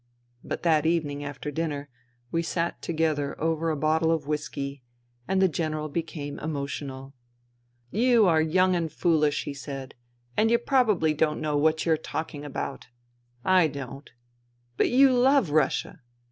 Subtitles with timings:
[0.43, 1.87] But that evening, after dinner,
[2.31, 4.81] we sat together over a bottle of whisky,
[5.27, 7.13] and the General became emotional."
[8.07, 9.93] You are young and foolish,'* he said,"
[10.35, 12.87] and you probably don't know what you are talking about.
[13.45, 14.09] I don't.
[14.75, 16.01] But you love Russia.